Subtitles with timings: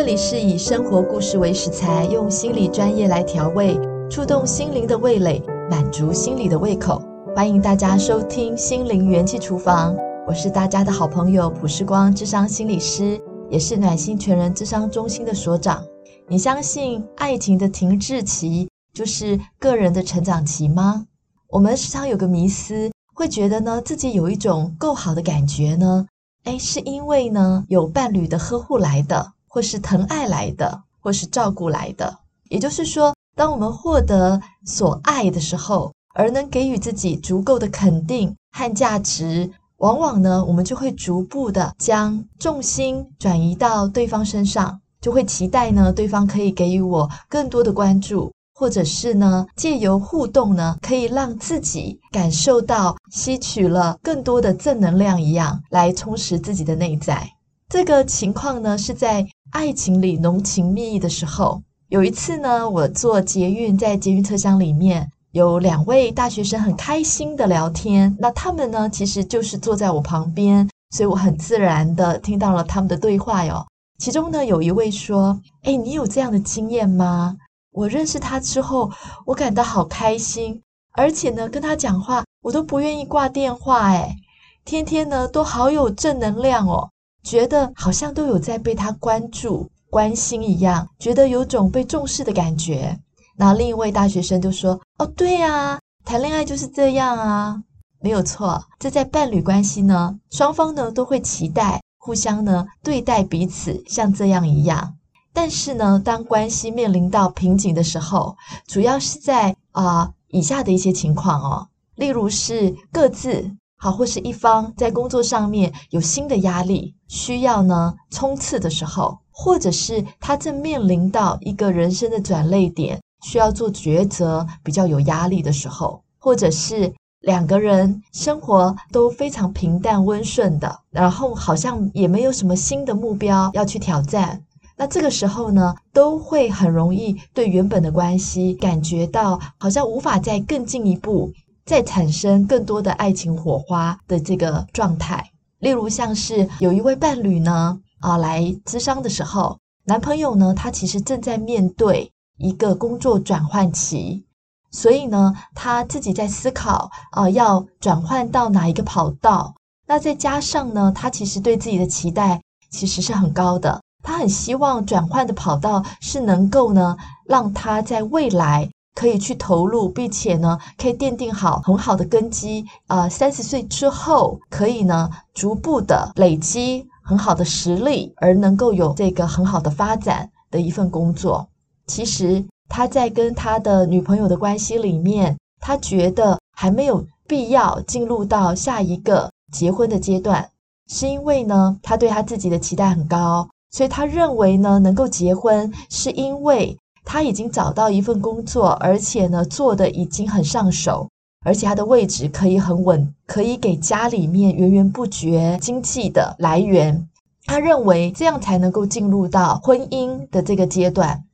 [0.00, 7.02] 这里是以生活故事为食材，用心理专业来调味，触动心灵的味蕾，满足心理的胃口。
[7.36, 9.94] 欢迎大家收听《心灵元气厨房》，
[10.26, 13.20] 我是大家的好朋友普世光智商心理师，
[13.50, 15.84] 也是暖心全人智商中心的所长。
[16.28, 21.04] 你相信爱情的停滞期就是个人的成长期吗？
[21.50, 26.06] 我们时常有个迷思，会觉得呢自己有一种够好的感觉呢，
[26.44, 32.16] 诶，是因为呢有伴侣的呵护来的，或是疼爱来的，或是照顾来的。
[32.48, 57.28] 也就是说，当我们获得所爱的时候，而能给予自己足够的肯定和价值，往往呢，我们就会逐步的将重心转移到对方身上，就会期待呢，对方可以给予我更多的关注，或者是呢，借由互动呢，可以让自己感受到吸取了更多的正能量一样，来充实自己的内在。
[57.70, 61.62] 这个情况呢，是在爱情里浓情蜜意的时候。
[61.88, 65.08] 有一次呢，我坐捷运，在捷运车厢里面。
[65.30, 73.64] 有两位大学生很开心的聊天，那他们呢，其实就是坐在我旁边，所以我很自然的听到了他们的对话哟。
[74.00, 77.36] 其中呢，有一位说：“诶，你有这样的经验吗？
[77.70, 78.90] 我认识他之后，
[79.24, 80.60] 我感到好开心，
[80.94, 84.16] 而且呢，跟他讲话我都不愿意挂电话，诶，
[84.64, 86.90] 天天呢都好有正能量哦，
[87.22, 92.98] 觉得好像都有在被他关注、关心一样，觉得有种被重视的感觉。”
[93.36, 97.62] 那另一位大学生就说：“哦，对呀，谈恋爱就是这样啊，
[98.00, 98.62] 没有错。
[98.78, 104.94] 这在伴侣关系呢，双方呢都会期待互相呢对待彼此像这样一样。
[105.32, 134.42] 但是呢，当关系面临到瓶颈的时候，主要是在啊、以下的一些情况哦，例如是各自好或是一方在工作上面有新的压力需要呢冲刺的时候，或者是他正面临到一个人生的转捩点。”需要做抉择，比较有压力的时候，或者是两个人生活都非常平淡温顺的，然后好像也没有什么新的目标要去挑战，
[134.78, 141.30] 那这个时候呢，都会很容易对原本的关系感觉到好像无法再更进一步，
[141.70, 145.30] 再产生更多的爱情火花的这个状态。
[145.60, 152.10] 例如像是有一位伴侣呢，啊，来咨商的时候，男朋友呢，他其实正在面对。
[152.38, 154.24] 一个工作转换期，
[154.70, 159.54] 所以呢，他自己在思考啊、要转换到哪一个跑道。
[159.86, 172.64] 那再加上呢，他其实对自己的期待其实是很高的，他很希望转换的跑道是能够呢，让他在未来可以去投入，并且呢，可以奠定好很好的根基。
[172.88, 181.48] 呃，三十岁之后可以呢，逐步的累积很好的实力，而能够有这个很好的发展的一份工作。
[181.86, 190.50] 其实他在跟他的女朋友的关系里面，他觉得还没有必要进入到下一个结婚的阶段，
[190.88, 196.76] 是因为呢，他对他自己的期待很高，所以他认为呢，能够结婚是因为
[197.12, 201.08] 他已经找到一份工作，而且呢，做的已经很上手，
[201.44, 207.08] 而且他的位置可以很稳，可以给家里面源源不绝经济的来源。
[207.46, 211.24] 他认为这样才能够进入到婚姻的这个阶段。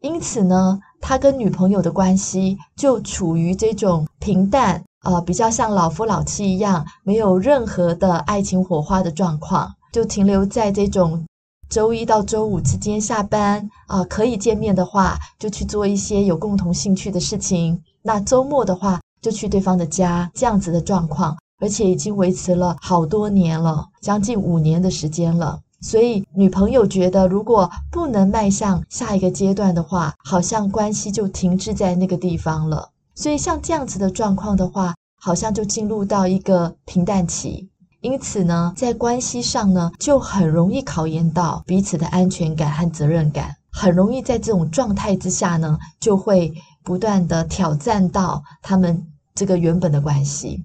[0.00, 11.26] 因此呢，他跟女朋友的关系就处于这种平淡，呃，比较像老夫老妻一样，没有任何的爱情火花的状况，就停留在这种
[11.68, 25.60] 周一到周五之间下班，啊、可以见面的话，就去做一些有共同兴趣的事情；那周末的话，就去对方的家，这样子的状况，而且已经维持了好多年了，将近五年的时间了。
[25.80, 32.90] 所以，女朋友觉得，如果不能迈向下一个阶段的话，好像关系就停滞在那个地方了。
[33.14, 37.68] 所以，像这样子的状况的话，好像就进入到一个平淡期。
[38.06, 46.54] 因此呢，在关系上呢，就很容易考验到彼此的安全感和责任感，很容易在这种状态之下呢，就会
[46.84, 49.04] 不断的挑战到他们
[49.34, 50.64] 这个原本的关系。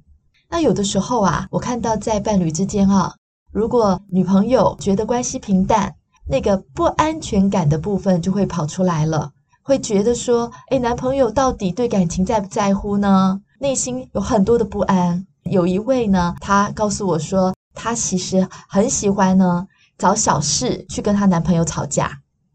[0.51, 3.15] 那有的时候啊，我看到在伴侣之间啊。
[3.51, 5.95] 如果女朋友觉得关系平淡，
[6.29, 9.31] 那个不安全感的部分就会跑出来了，
[9.63, 13.41] 会觉得说，诶，男朋友到底对感情在不在乎呢？
[13.59, 15.25] 内心有很多的不安。
[15.51, 19.67] 有一位呢，她告诉我说，她其实很喜欢呢，
[19.97, 22.09] 找小事去跟她男朋友吵架。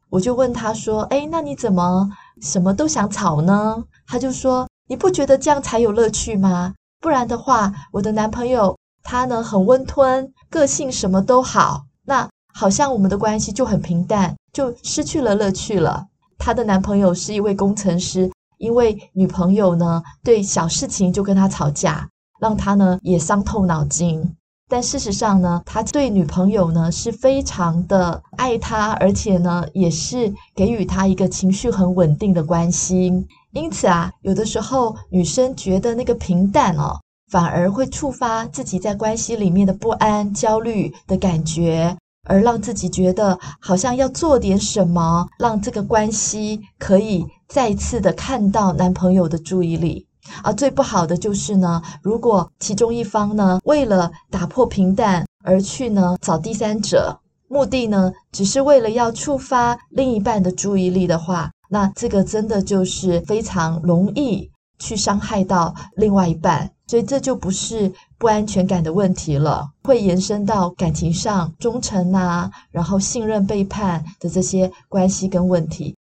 [0.09, 2.09] 我就问她说，诶，那你怎么
[2.41, 3.85] 什么都想吵呢？
[4.07, 6.73] 她就说，你不觉得这样才有乐趣吗？
[6.99, 10.33] 不然的话，我的男朋友他呢很温吞。
[10.49, 16.07] 个性什么都好，那好像我们的关系就很平淡，就失去了乐趣了。
[16.39, 22.09] 她的男朋友是一位工程师，因为女朋友呢，对小事情就跟他吵架，
[22.41, 24.37] 让他呢也伤透脑筋。
[24.69, 33.25] 但事实上呢，他对女朋友呢是非常的爱她，而且呢也是给予她一个情绪很稳定的关心。
[33.53, 36.99] 因此啊，有的时候女生觉得那个平淡哦，
[37.31, 41.97] 反而会触发自己在关系里面的不安、焦虑的感觉，
[42.29, 50.06] 而让自己觉得好像要做点什么，让这个关系可以再次的看到男朋友的注意力。
[50.43, 57.19] 而最不好的就是呢，如果其中一方呢，为了打破平淡而去呢找第三者，
[57.49, 75.97] 目的呢只是为了要触发另一半的注意力的话，那这个真的就是非常容易去伤害到另外一半，所以这就不是不安全感的问题了，会延伸到感情上忠诚啊，然后信任背叛的这些关系跟问题。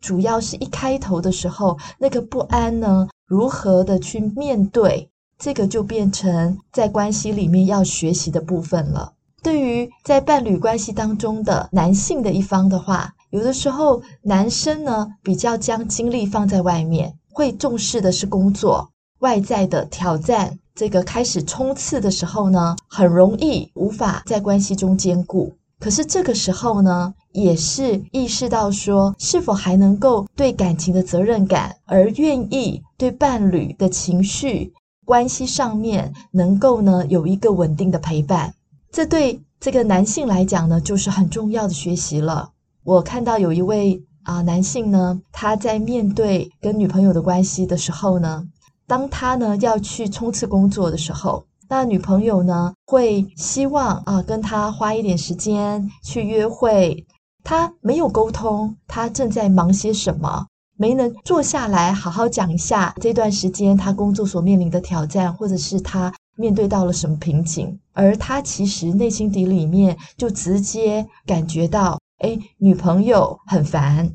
[0.00, 9.12] 主要是一开头的时候，那个不安呢，如何的去面对，这个就变成在关系里面要学习的部分了。
[9.42, 25.52] 对于在伴侣关系当中的男性的一方的话，有的时候男生呢比较将精力放在外面，会重视的是工作，外在的挑战，这个开始冲刺的时候呢，很容易无法在关系中兼顾。
[25.80, 34.72] 可是这个时候呢，也是意识到说，是否还能够对感情的责任感，而愿意对伴侣的情绪
[35.04, 38.52] 关系上面能够呢有一个稳定的陪伴。
[38.90, 42.50] 这对这个男性来讲呢，就是很重要的学习了。
[42.82, 48.44] 我看到有一位啊、男性呢，他在面对跟女朋友的关系的时候呢，
[48.86, 51.44] 当他呢要去冲刺工作的时候。
[51.70, 57.06] 那女朋友呢，会希望啊跟他花一点时间去约会，
[57.44, 60.46] 他没有沟通，他正在忙些什么，
[60.78, 74.10] 没能坐下来好好讲一下这段时间他工作所面临的挑战，或者是他面对到了什么瓶颈，而他其实内心底里面就直接感觉到，诶，女朋友很烦，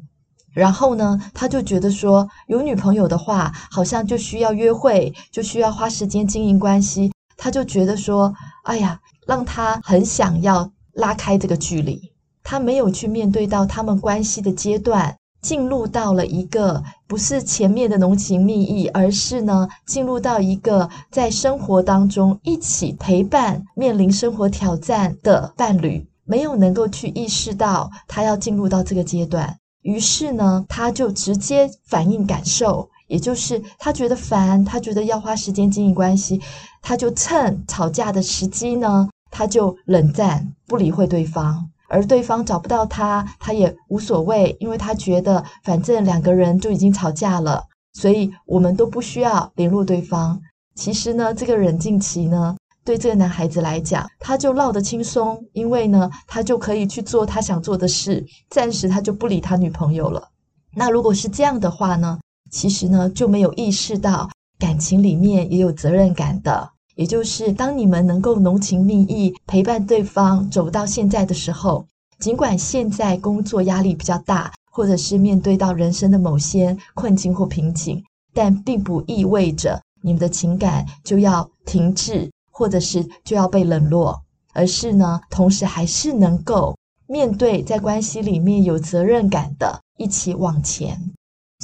[0.53, 7.12] 然后呢，他就觉得说，有女朋友的话，好像就需要约会，就需要花时间经营关系。
[7.37, 8.33] 他就觉得说，
[8.63, 12.01] 哎呀，让他很想要拉开这个距离。
[12.43, 32.89] 他没有去面对到他们关系的阶段，进入到了一个不是前面的浓情蜜意，而是呢，进入到一个在生活当中一起陪伴、面临生活挑战的伴侣，没有能够去意识到他要进入到这个阶段，于是呢，他就直接反应感受。
[33.07, 36.41] 也就是他觉得烦，他觉得要花时间经营关系，
[36.81, 47.63] 他就趁吵架的时机呢，他就冷战，不理会对方，而对方找不到他，他也无所谓，因为他觉得反正两个人就已经吵架了，
[47.93, 50.39] 所以我们都不需要联络对方。
[50.75, 60.29] 其实呢，这个冷静期呢，对这个男孩子来讲，他就落得轻松，因为呢，他就可以去做他想做的事，暂时他就不理他女朋友了。
[60.75, 62.19] 那如果是这样的话呢？
[62.51, 64.29] 其实呢，就没有意识到
[64.59, 71.85] 感情里面也有责任感的，也就是当你们能够浓情蜜意陪伴对方走到现在的时候，
[72.19, 78.03] 尽管现在工作压力比较大，或者是面对到人生的某些困境或瓶颈，
[78.33, 84.21] 但并不意味着你们的情感就要停滞，或者是就要被冷落，
[84.53, 86.77] 而是呢，同时还是能够
[87.07, 90.99] 面对在关系里面有责任感的，一起往前。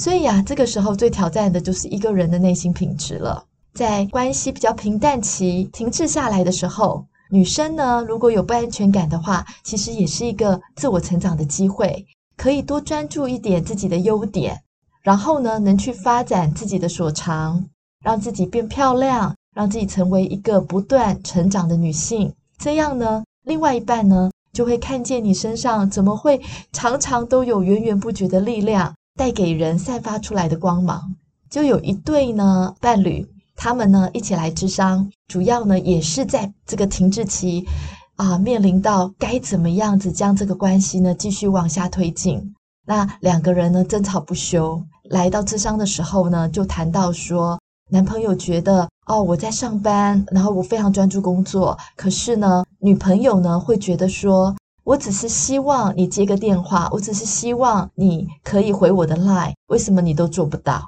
[0.00, 3.44] 所以呀，这个时候最挑战的就是一个人的内心品质了。
[3.74, 12.06] 在关系比较平淡期停滞下来的时候，女生呢，如果有不安全感的话，其实也是一个自我成长的机会，
[12.38, 14.58] 可以多专注一点自己的优点，
[15.02, 17.62] 然后呢，能去发展自己的所长，
[18.02, 22.32] 让自己变漂亮，让自己成为一个不断成长的女性。
[22.56, 26.40] 这样呢，另外一半呢，就会看见你身上怎么会
[26.72, 28.94] 常常都有源源不绝的力量。
[29.20, 31.14] 带给人散发出来的光芒，
[31.50, 37.66] 就有一对呢伴侣，他们呢一起来咨商，主要呢也是在这个停滞期
[38.16, 42.54] 啊，面临到该怎么样子将这个关系呢继续往下推进。
[42.86, 47.60] 那两个人呢争吵不休，来到咨商的时候呢，就谈到说，
[47.90, 54.56] 男朋友觉得哦我在上班，然后我非常专注工作，可是呢女朋友呢会觉得说。
[54.84, 60.82] 我只是希望你接个电话，我只是希望你可以回我的 line，为什么你都做不到？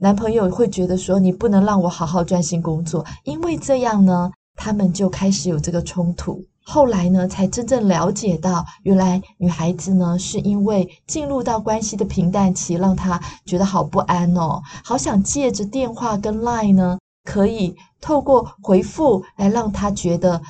[0.00, 6.44] 男朋友会觉得说你不能让我好好专心工作，因为这样呢，他们就开始有这个冲突。
[6.62, 20.40] 后来呢，才真正了解到，原来女孩子呢，是因为进入到关系的平淡期，让她觉得好不安哦，好想借着电话跟 Line 呢，可以透过回复来让她觉得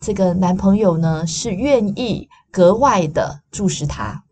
[0.00, 4.22] 这个男朋友呢是愿意格外的注视他。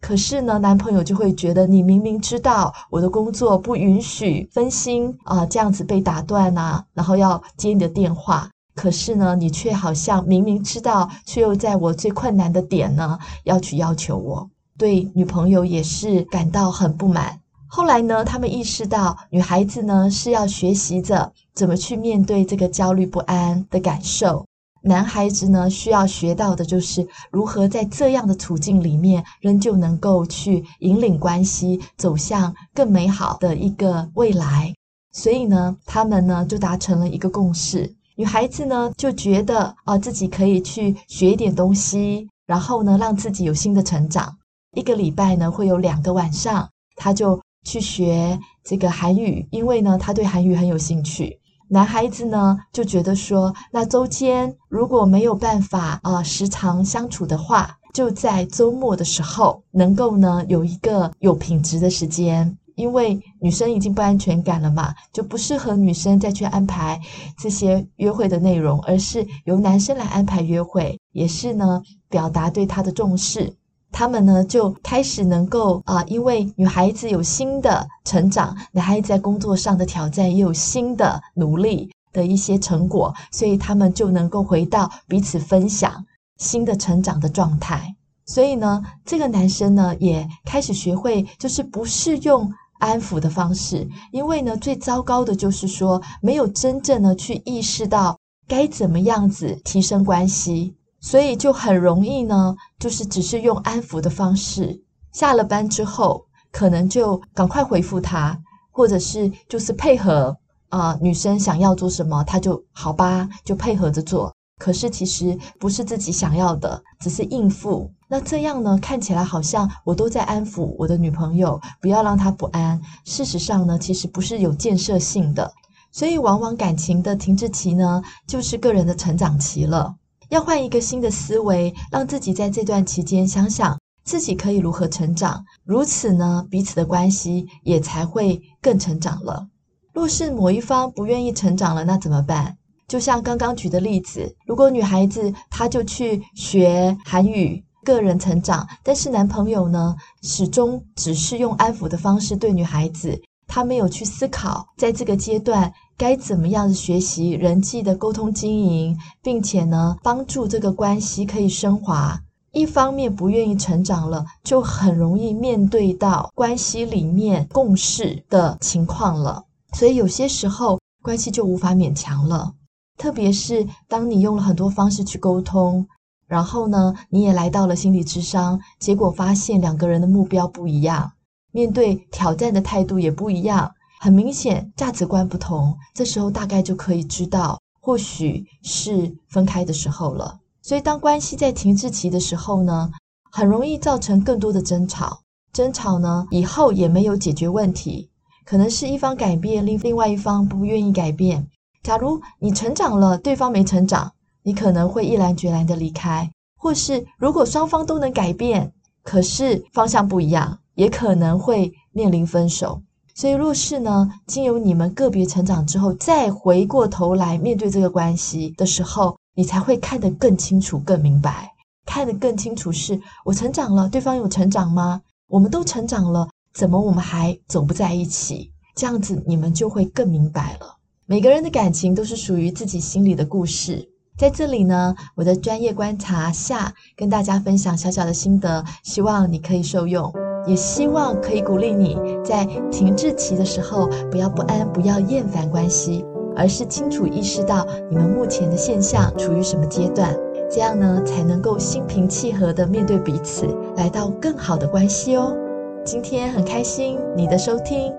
[0.00, 8.50] 可是呢，男朋友就会觉得你明明知道我的工作不允许分心啊，这样子被打断啊，然后要接你的电话。
[8.74, 14.50] 可是呢，你却好像明明知道，却又在我最困难的点呢，要去要求我。
[14.76, 17.40] 对女朋友也是感到很不满。
[17.66, 24.44] 后来呢，他们意识到，女孩子呢是要学习着怎么去面对这个焦虑不安的感受。
[24.86, 34.74] 男孩子呢，需要学到的就是如何在这样的处境里面，仍旧能够去引领关系走向更美好的一个未来。
[35.12, 37.94] 所以呢，他们呢就达成了一个共识。
[38.16, 44.36] 女孩子呢就觉得啊、自己可以去学一点东西，然后呢让自己有新的成长。
[44.76, 51.40] 一个礼拜呢会有两个晚上，她就去学这个韩语，因为呢她对韩语很有兴趣。
[51.74, 67.00] 男孩子呢就觉得说，那周间如果没有办法啊、时常相处的话，就在周末的时候能够呢有一个有品质的时间，因为女生已经不安全感了嘛，就不适合女生再去安排
[67.36, 73.52] 这些约会的内容，而是由男生来安排约会，也是呢表达对他的重视。
[73.96, 86.04] 他们呢就开始能够啊、因为女孩子有新的成长，男孩子在工作上的挑战也有新的努力的一些成果，所以他们就能够回到彼此分享
[86.38, 87.94] 新的成长的状态。
[88.26, 100.74] 所以呢，这个男生呢也开始学会，就是不是用安抚的方式，因为呢最糟糕的就是说没有真正的去意识到该怎么样子提升关系。
[101.04, 104.80] 所以就很容易呢，就是只是用安抚的方式，
[105.12, 108.38] 下了班之后，可能就赶快回复他，
[108.70, 110.34] 或者是就是配合
[110.70, 114.32] 啊、女生想要做什么，他就好吧，就配合着做。
[114.58, 117.92] 可是其实不是自己想要的，只是应付。
[118.08, 122.80] 那这样呢，看起来好像我都在安抚我的女朋友，不要让她不安。
[123.04, 125.52] 事实上呢，其实不是有建设性的。
[125.92, 129.94] 所以往往感情的停滞期呢，就是个人的成长期了。
[130.30, 139.46] 要换一个新的思维，让自己在这段期间想想自己可以如何成长，如此呢，彼此的关系也才会更成长了。
[139.92, 142.56] 若是某一方不愿意成长了，那怎么办？
[142.86, 155.72] 就像刚刚举的例子，如果女孩子她就去学韩语，个人成长，但是男朋友呢，始终只是用安抚的方式对女孩子，他没有去思考，在这个阶段。
[155.96, 162.20] 该怎么样的学习人际的沟通经营，并且呢，帮助这个关系可以升华。
[162.52, 169.44] 一方面不愿意成长了，就很容易面对到关系里面共事的情况了。
[169.72, 172.52] 所以有些时候关系就无法勉强了。
[172.96, 175.84] 特别是当你用了很多方式去沟通，
[176.28, 181.10] 然后呢，你也来到了心理智商，结果发现两个人的目标不一样，
[181.50, 183.74] 面对挑战的态度也不一样。
[184.00, 190.38] 很明显，价值观不同，这时候大概就可以知道，或许是分开的时候了。
[190.62, 192.90] 所以，当关系在停滞期的时候呢，
[193.30, 195.20] 很容易造成更多的争吵。
[195.52, 198.10] 争吵呢，以后也没有解决问题，
[198.44, 201.46] 可能是一方改变，另另外一方不愿意改变。
[201.82, 208.72] 假如你成长了，对方没成长，你可能会毅然决然的离开；或是如果双方都能改变，
[209.02, 212.82] 可是方向不一样，也可能会面临分手。
[213.14, 221.52] 所以，若是呢，经由你们个别成长之后，再回过头来面对这个关系的时候，你才会看得更清楚、更明白。
[221.86, 225.00] 看得更清楚是，我成长了，对方有成长吗？
[225.28, 228.50] 我们都成长了，怎么我们还走不在一起？
[228.74, 230.76] 这样子，你们就会更明白了。
[231.06, 233.88] 每个人的感情都是属于自己心里的故事。
[234.16, 240.12] 在这里呢，我的专业观察下，跟大家分享小小的心得，希望你可以受用。
[240.46, 246.04] 也希望可以鼓励你在停滞期的时候，不要不安，不要厌烦关系，
[246.36, 250.14] 而是清楚意识到你们目前的现象处于什么阶段，
[250.50, 253.46] 这样呢才能够心平气和地面对彼此，
[253.76, 255.36] 来到更好的关系哦。
[255.84, 257.92] 今天很开心你的收听，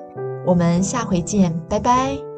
[0.45, 2.34] 我们下回见，拜拜。